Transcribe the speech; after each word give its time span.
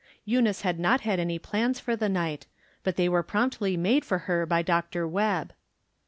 Eunice 0.25 0.61
had 0.61 0.79
not 0.79 1.01
had 1.01 1.19
any 1.19 1.37
plans 1.37 1.79
for 1.79 1.95
the 1.95 2.09
night, 2.09 2.47
but 2.81 2.95
they 2.95 3.07
were 3.07 3.21
promptly 3.21 3.77
made 3.77 4.03
for 4.03 4.17
her 4.25 4.47
by 4.47 4.63
Dr. 4.63 5.07
"Webb. 5.07 5.53